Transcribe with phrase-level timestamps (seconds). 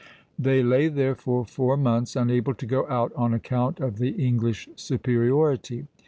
[0.39, 4.67] They lay there for four months, unable to go out on account of the English
[4.75, 5.85] superiority.